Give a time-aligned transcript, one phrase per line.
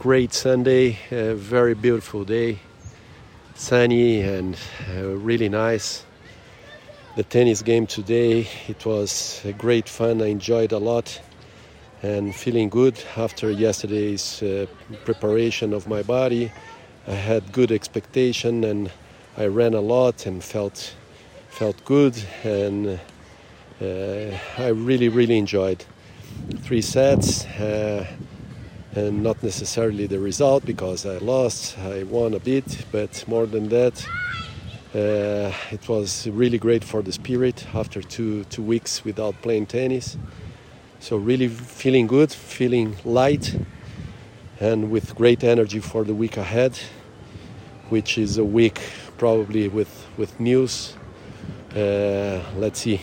[0.00, 2.58] great Sunday, a very beautiful day,
[3.54, 4.56] sunny and
[4.96, 6.06] uh, really nice.
[7.16, 10.22] The tennis game today, it was great fun.
[10.22, 11.20] I enjoyed a lot
[12.02, 14.64] and feeling good after yesterday's uh,
[15.04, 16.50] preparation of my body.
[17.06, 18.90] I had good expectation and
[19.36, 20.94] I ran a lot and felt
[21.50, 22.98] felt good and
[23.82, 25.84] uh, I really really enjoyed
[26.62, 28.06] three sets uh,
[28.94, 33.68] and not necessarily the result because I lost I won a bit but more than
[33.68, 34.04] that
[34.94, 40.16] uh, it was really great for the spirit after two two weeks without playing tennis.
[40.98, 43.56] So really feeling good feeling light
[44.58, 46.78] and with great energy for the week ahead
[47.88, 48.80] which is a week
[49.18, 50.94] probably with with news.
[51.74, 53.00] Uh, let's see